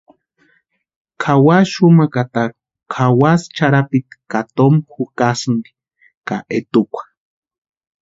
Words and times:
Kʼawasï 1.21 1.69
xumakatarhu 1.73 2.57
kʼawasï 2.93 3.51
charhapiti 3.55 4.15
ka 4.31 4.39
toma 4.55 4.79
jukasïnti 4.93 5.69
ka 6.27 6.35
etukwa. 6.57 7.01